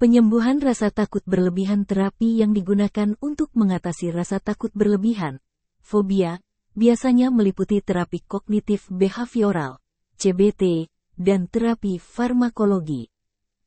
Penyembuhan 0.00 0.64
rasa 0.64 0.88
takut 0.88 1.20
berlebihan 1.28 1.84
terapi 1.84 2.40
yang 2.40 2.56
digunakan 2.56 3.20
untuk 3.20 3.52
mengatasi 3.52 4.08
rasa 4.16 4.40
takut 4.40 4.72
berlebihan, 4.72 5.44
fobia, 5.84 6.40
biasanya 6.72 7.28
meliputi 7.28 7.84
terapi 7.84 8.24
kognitif 8.24 8.88
behavioral, 8.88 9.76
CBT, 10.16 10.88
dan 11.20 11.52
terapi 11.52 12.00
farmakologi. 12.00 13.12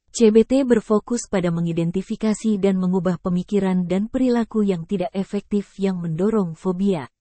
CBT 0.09 0.65
berfokus 0.65 1.29
pada 1.29 1.54
mengidentifikasi 1.54 2.58
dan 2.58 2.81
mengubah 2.81 3.22
pemikiran 3.22 3.86
dan 3.86 4.10
perilaku 4.10 4.65
yang 4.65 4.90
tidak 4.90 5.13
efektif 5.13 5.78
yang 5.78 6.02
mendorong 6.02 6.58
fobia. 6.58 7.13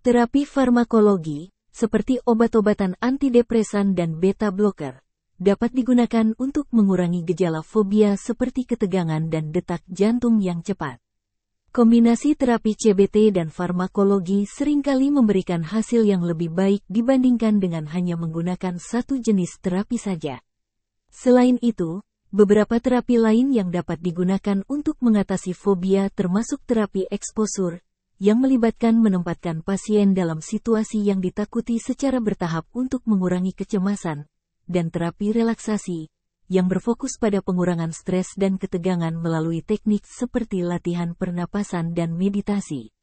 Terapi 0.00 0.48
farmakologi, 0.48 1.52
seperti 1.68 2.24
obat-obatan 2.24 2.96
antidepresan 3.04 3.92
dan 3.92 4.16
beta 4.16 4.48
blocker, 4.48 5.04
dapat 5.36 5.76
digunakan 5.76 6.32
untuk 6.40 6.64
mengurangi 6.72 7.20
gejala 7.28 7.60
fobia 7.60 8.16
seperti 8.16 8.64
ketegangan 8.64 9.28
dan 9.28 9.52
detak 9.52 9.84
jantung 9.84 10.40
yang 10.40 10.64
cepat. 10.64 10.96
Kombinasi 11.76 12.40
terapi 12.40 12.72
CBT 12.72 13.36
dan 13.36 13.52
farmakologi 13.52 14.48
sering 14.48 14.80
kali 14.80 15.12
memberikan 15.12 15.60
hasil 15.60 16.08
yang 16.08 16.24
lebih 16.24 16.48
baik 16.48 16.80
dibandingkan 16.88 17.60
dengan 17.60 17.84
hanya 17.92 18.16
menggunakan 18.16 18.80
satu 18.80 19.20
jenis 19.20 19.60
terapi 19.60 20.00
saja. 20.00 20.40
Selain 21.12 21.60
itu, 21.60 22.00
beberapa 22.32 22.80
terapi 22.80 23.20
lain 23.20 23.52
yang 23.52 23.68
dapat 23.68 24.00
digunakan 24.00 24.64
untuk 24.72 24.96
mengatasi 25.04 25.52
fobia 25.52 26.08
termasuk 26.08 26.64
terapi 26.64 27.12
eksposur, 27.12 27.84
yang 28.16 28.40
melibatkan 28.40 28.96
menempatkan 28.96 29.60
pasien 29.60 30.16
dalam 30.16 30.40
situasi 30.40 31.04
yang 31.04 31.20
ditakuti 31.20 31.76
secara 31.76 32.24
bertahap 32.24 32.64
untuk 32.72 33.04
mengurangi 33.04 33.52
kecemasan, 33.52 34.24
dan 34.70 34.92
terapi 34.92 35.32
relaksasi, 35.32 36.10
yang 36.46 36.70
berfokus 36.70 37.18
pada 37.18 37.42
pengurangan 37.42 37.90
stres 37.90 38.38
dan 38.38 38.54
ketegangan 38.54 39.14
melalui 39.14 39.66
teknik 39.66 40.06
seperti 40.06 40.62
latihan 40.62 41.18
pernapasan 41.18 41.90
dan 41.90 42.14
meditasi. 42.14 42.94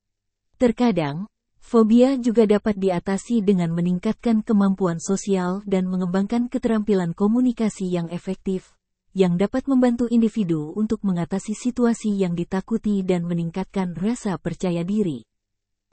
Terkadang, 0.55 1.28
fobia 1.59 2.16
juga 2.16 2.47
dapat 2.47 2.80
diatasi 2.80 3.44
dengan 3.44 3.75
meningkatkan 3.75 4.47
kemampuan 4.47 5.03
sosial 5.03 5.59
dan 5.67 5.92
mengembangkan 5.92 6.47
keterampilan 6.47 7.11
komunikasi 7.11 7.92
yang 7.92 8.08
efektif, 8.16 8.72
yang 9.11 9.36
dapat 9.36 9.67
membantu 9.67 10.08
individu 10.08 10.72
untuk 10.80 11.03
mengatasi 11.03 11.52
situasi 11.52 12.16
yang 12.16 12.33
ditakuti 12.33 13.03
dan 13.03 13.27
meningkatkan 13.27 13.92
rasa 13.92 14.39
percaya 14.39 14.88
diri. 14.88 15.27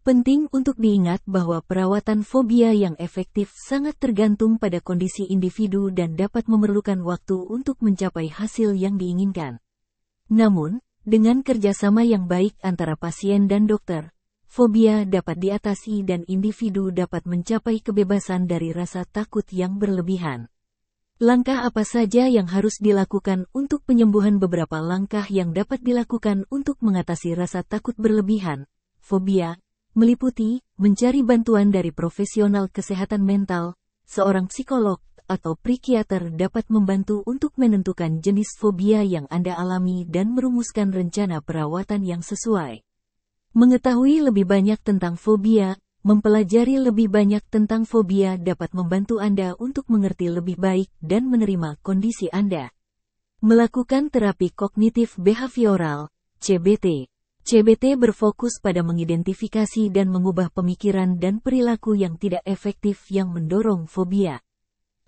Penting 0.01 0.49
untuk 0.49 0.81
diingat 0.81 1.21
bahwa 1.29 1.61
perawatan 1.61 2.25
fobia 2.25 2.73
yang 2.73 2.97
efektif 2.97 3.53
sangat 3.53 4.01
tergantung 4.01 4.57
pada 4.57 4.81
kondisi 4.81 5.29
individu 5.29 5.93
dan 5.93 6.17
dapat 6.17 6.49
memerlukan 6.49 7.05
waktu 7.05 7.37
untuk 7.37 7.77
mencapai 7.85 8.33
hasil 8.33 8.73
yang 8.81 8.97
diinginkan. 8.97 9.61
Namun, 10.33 10.81
dengan 11.05 11.45
kerjasama 11.45 12.01
yang 12.09 12.25
baik 12.25 12.57
antara 12.65 12.97
pasien 12.97 13.45
dan 13.45 13.69
dokter, 13.69 14.09
fobia 14.49 15.05
dapat 15.05 15.37
diatasi 15.37 16.01
dan 16.09 16.25
individu 16.33 16.89
dapat 16.89 17.29
mencapai 17.29 17.85
kebebasan 17.85 18.49
dari 18.49 18.73
rasa 18.73 19.05
takut 19.05 19.45
yang 19.53 19.77
berlebihan. 19.77 20.49
Langkah 21.21 21.61
apa 21.69 21.85
saja 21.85 22.25
yang 22.25 22.49
harus 22.49 22.81
dilakukan 22.81 23.45
untuk 23.53 23.85
penyembuhan 23.85 24.41
beberapa 24.41 24.81
langkah 24.81 25.29
yang 25.29 25.53
dapat 25.53 25.85
dilakukan 25.85 26.49
untuk 26.49 26.81
mengatasi 26.81 27.37
rasa 27.37 27.61
takut 27.61 27.93
berlebihan, 28.01 28.65
fobia, 29.05 29.61
meliputi 29.95 30.63
mencari 30.79 31.27
bantuan 31.27 31.75
dari 31.75 31.91
profesional 31.91 32.71
kesehatan 32.71 33.27
mental, 33.27 33.75
seorang 34.07 34.47
psikolog, 34.47 35.03
atau 35.31 35.55
psikiater 35.55 36.35
dapat 36.35 36.67
membantu 36.67 37.23
untuk 37.23 37.55
menentukan 37.55 38.19
jenis 38.19 38.59
fobia 38.59 39.07
yang 39.07 39.31
Anda 39.31 39.55
alami 39.55 40.03
dan 40.11 40.35
merumuskan 40.35 40.91
rencana 40.91 41.39
perawatan 41.39 42.03
yang 42.03 42.23
sesuai. 42.23 42.83
Mengetahui 43.55 44.27
lebih 44.27 44.47
banyak 44.47 44.83
tentang 44.83 45.15
fobia, 45.15 45.79
mempelajari 46.03 46.83
lebih 46.83 47.11
banyak 47.11 47.47
tentang 47.47 47.87
fobia 47.87 48.39
dapat 48.39 48.75
membantu 48.75 49.23
Anda 49.23 49.55
untuk 49.59 49.87
mengerti 49.87 50.31
lebih 50.35 50.59
baik 50.59 50.91
dan 50.99 51.31
menerima 51.31 51.79
kondisi 51.83 52.27
Anda. 52.31 52.75
Melakukan 53.43 54.11
terapi 54.11 54.51
kognitif 54.51 55.15
behavioral, 55.15 56.11
CBT, 56.43 57.07
CBT 57.51 57.99
berfokus 57.99 58.63
pada 58.63 58.87
mengidentifikasi 58.87 59.91
dan 59.91 60.07
mengubah 60.07 60.55
pemikiran 60.55 61.19
dan 61.19 61.43
perilaku 61.43 61.99
yang 61.99 62.15
tidak 62.15 62.47
efektif 62.47 63.11
yang 63.11 63.35
mendorong 63.35 63.91
fobia. 63.91 64.39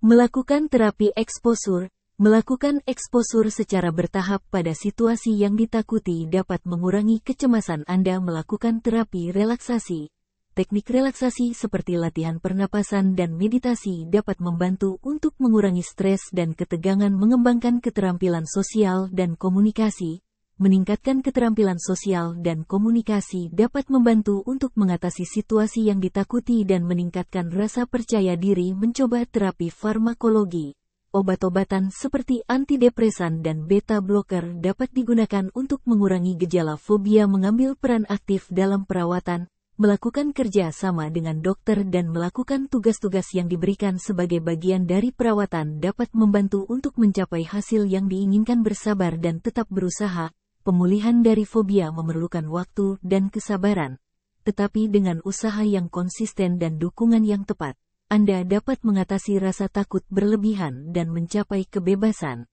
Melakukan 0.03 0.66
terapi 0.66 1.14
eksposur, 1.14 1.86
melakukan 2.19 2.82
eksposur 2.82 3.47
secara 3.54 3.94
bertahap 3.94 4.42
pada 4.50 4.75
situasi 4.75 5.38
yang 5.38 5.54
ditakuti 5.54 6.26
dapat 6.26 6.66
mengurangi 6.66 7.22
kecemasan 7.22 7.86
Anda 7.86 8.19
melakukan 8.19 8.82
terapi 8.82 9.30
relaksasi. 9.30 10.10
Teknik 10.59 10.91
relaksasi 10.91 11.54
seperti 11.54 11.94
latihan 11.94 12.42
pernapasan 12.42 13.14
dan 13.14 13.38
meditasi 13.38 14.10
dapat 14.10 14.42
membantu 14.42 14.98
untuk 15.06 15.38
mengurangi 15.38 15.86
stres 15.86 16.34
dan 16.34 16.59
ketegangan 16.59 17.14
mengembangkan 17.14 17.78
keterampilan 17.78 18.50
sosial 18.50 19.06
dan 19.14 19.38
komunikasi, 19.38 20.26
meningkatkan 20.60 21.24
keterampilan 21.24 21.80
sosial 21.80 22.36
dan 22.40 22.64
komunikasi 22.68 23.48
dapat 23.52 23.88
membantu 23.88 24.44
untuk 24.44 24.76
mengatasi 24.76 25.24
situasi 25.24 25.88
yang 25.88 25.98
ditakuti 25.98 26.66
dan 26.68 26.84
meningkatkan 26.84 27.48
rasa 27.48 27.88
percaya 27.88 28.36
diri 28.36 28.76
mencoba 28.76 29.24
terapi 29.24 29.72
farmakologi. 29.72 30.76
Obat-obatan 31.12 31.92
seperti 31.92 32.41
antidepresan 32.48 33.44
dan 33.44 33.68
beta 33.68 34.00
blocker 34.00 34.56
dapat 34.56 34.88
digunakan 34.96 35.52
untuk 35.52 35.84
mengurangi 35.84 36.41
gejala 36.41 36.80
fobia 36.80 37.28
mengambil 37.28 37.76
peran 37.76 38.08
aktif 38.08 38.48
dalam 38.48 38.88
perawatan, 38.88 39.44
melakukan 39.76 40.32
kerja 40.36 40.72
sama 40.72 41.12
dengan 41.12 41.41
dokter 41.44 41.84
dan 41.84 42.08
melakukan 42.08 42.64
tugas-tugas 42.68 43.28
yang 43.36 43.44
diberikan 43.44 44.00
sebagai 44.00 44.41
bagian 44.41 44.88
dari 44.88 45.12
perawatan 45.12 45.84
dapat 45.84 46.12
membantu 46.16 46.64
untuk 46.72 46.96
mencapai 46.96 47.44
hasil 47.44 47.84
yang 47.88 48.08
diinginkan 48.08 48.64
bersabar 48.64 49.16
dan 49.20 49.41
tetap 49.44 49.68
berusaha, 49.68 50.32
Pemulihan 50.62 51.26
dari 51.26 51.42
fobia 51.42 51.90
memerlukan 51.90 52.46
waktu 52.46 53.02
dan 53.02 53.34
kesabaran, 53.34 53.98
tetapi 54.46 54.86
dengan 54.86 55.18
usaha 55.26 55.58
yang 55.66 55.90
konsisten 55.90 56.62
dan 56.62 56.78
dukungan 56.78 57.26
yang 57.26 57.42
tepat, 57.42 57.74
Anda 58.06 58.46
dapat 58.46 58.86
mengatasi 58.86 59.42
rasa 59.42 59.66
takut 59.66 60.06
berlebihan 60.06 60.94
dan 60.94 61.10
mencapai 61.10 61.66
kebebasan. 61.66 62.46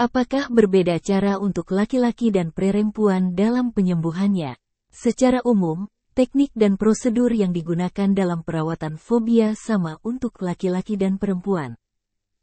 Apakah 0.00 0.48
berbeda 0.48 0.96
cara 1.04 1.36
untuk 1.36 1.68
laki-laki 1.68 2.32
dan 2.32 2.48
perempuan 2.48 3.36
dalam 3.36 3.76
penyembuhannya? 3.76 4.56
Secara 4.88 5.44
umum, 5.44 5.92
teknik 6.16 6.48
dan 6.56 6.80
prosedur 6.80 7.28
yang 7.28 7.52
digunakan 7.52 8.08
dalam 8.16 8.40
perawatan 8.40 8.96
fobia 8.96 9.52
sama 9.52 10.00
untuk 10.00 10.40
laki-laki 10.40 10.96
dan 10.96 11.20
perempuan. 11.20 11.76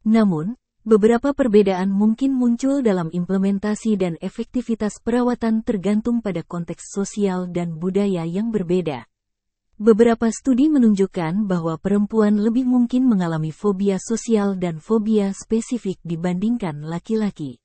Namun, 0.05 0.61
Beberapa 0.81 1.29
perbedaan 1.37 1.93
mungkin 1.93 2.33
muncul 2.33 2.81
dalam 2.81 3.13
implementasi 3.13 4.01
dan 4.01 4.17
efektivitas 4.17 4.97
perawatan 4.97 5.61
tergantung 5.61 6.25
pada 6.25 6.41
konteks 6.41 6.89
sosial 6.89 7.53
dan 7.53 7.77
budaya 7.77 8.25
yang 8.25 8.49
berbeda. 8.49 9.05
Beberapa 9.77 10.25
studi 10.33 10.73
menunjukkan 10.73 11.45
bahwa 11.45 11.77
perempuan 11.77 12.41
lebih 12.41 12.65
mungkin 12.65 13.05
mengalami 13.05 13.53
fobia 13.53 14.01
sosial 14.01 14.57
dan 14.57 14.81
fobia 14.81 15.37
spesifik 15.37 16.01
dibandingkan 16.01 16.81
laki-laki. 16.81 17.61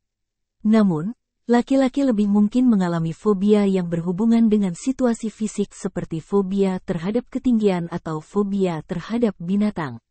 Namun, 0.69 1.17
laki-laki 1.49 2.05
lebih 2.05 2.29
mungkin 2.29 2.69
mengalami 2.69 3.17
fobia 3.17 3.65
yang 3.65 3.89
berhubungan 3.89 4.53
dengan 4.53 4.77
situasi 4.77 5.33
fisik 5.33 5.73
seperti 5.73 6.21
fobia 6.21 6.85
terhadap 6.85 7.25
ketinggian 7.33 7.89
atau 7.89 8.21
fobia 8.21 8.85
terhadap 8.85 9.33
binatang. 9.41 10.05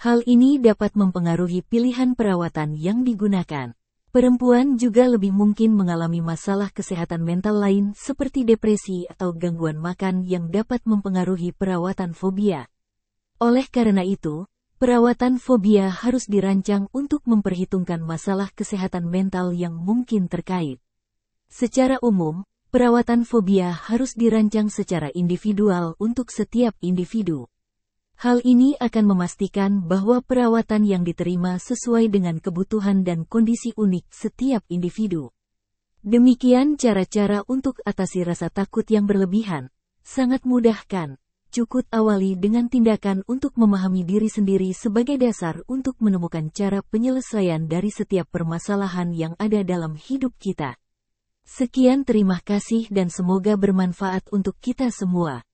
Hal 0.00 0.24
ini 0.26 0.58
dapat 0.58 0.98
mempengaruhi 0.98 1.62
pilihan 1.64 2.12
perawatan 2.18 2.74
yang 2.74 3.02
digunakan. 3.02 3.72
Perempuan 4.14 4.78
juga 4.78 5.10
lebih 5.10 5.34
mungkin 5.34 5.74
mengalami 5.74 6.22
masalah 6.22 6.70
kesehatan 6.70 7.26
mental 7.26 7.58
lain 7.58 7.98
seperti 7.98 8.46
depresi 8.46 9.10
atau 9.10 9.34
gangguan 9.34 9.74
makan 9.74 10.22
yang 10.22 10.54
dapat 10.54 10.86
mempengaruhi 10.86 11.50
perawatan 11.50 12.14
fobia. 12.14 12.70
Oleh 13.42 13.66
karena 13.66 14.06
itu, 14.06 14.46
perawatan 14.78 15.42
fobia 15.42 15.90
harus 15.90 16.30
dirancang 16.30 16.86
untuk 16.94 17.26
memperhitungkan 17.26 17.98
masalah 18.06 18.54
kesehatan 18.54 19.10
mental 19.10 19.50
yang 19.50 19.74
mungkin 19.74 20.30
terkait. 20.30 20.78
Secara 21.50 21.98
umum, 21.98 22.46
perawatan 22.70 23.26
fobia 23.26 23.74
harus 23.74 24.14
dirancang 24.14 24.70
secara 24.70 25.10
individual 25.10 25.98
untuk 25.98 26.30
setiap 26.30 26.78
individu. 26.78 27.50
Hal 28.14 28.40
ini 28.46 28.78
akan 28.78 29.04
memastikan 29.10 29.82
bahwa 29.84 30.22
perawatan 30.22 30.86
yang 30.86 31.02
diterima 31.02 31.58
sesuai 31.58 32.08
dengan 32.08 32.38
kebutuhan 32.38 33.02
dan 33.02 33.26
kondisi 33.26 33.74
unik 33.74 34.06
setiap 34.08 34.62
individu. 34.70 35.34
Demikian 36.04 36.76
cara-cara 36.76 37.42
untuk 37.48 37.80
atasi 37.82 38.22
rasa 38.28 38.52
takut 38.52 38.84
yang 38.92 39.08
berlebihan. 39.08 39.72
Sangat 40.04 40.44
mudah 40.44 40.76
kan? 40.84 41.16
Cukup 41.54 41.86
awali 41.94 42.34
dengan 42.34 42.66
tindakan 42.66 43.22
untuk 43.30 43.54
memahami 43.54 44.02
diri 44.02 44.26
sendiri 44.26 44.74
sebagai 44.74 45.14
dasar 45.16 45.62
untuk 45.70 45.96
menemukan 46.02 46.50
cara 46.50 46.82
penyelesaian 46.82 47.70
dari 47.70 47.94
setiap 47.94 48.26
permasalahan 48.28 49.14
yang 49.14 49.32
ada 49.38 49.62
dalam 49.62 49.94
hidup 49.94 50.34
kita. 50.36 50.76
Sekian 51.46 52.02
terima 52.02 52.42
kasih 52.42 52.90
dan 52.90 53.06
semoga 53.06 53.54
bermanfaat 53.54 54.28
untuk 54.34 54.58
kita 54.58 54.90
semua. 54.90 55.46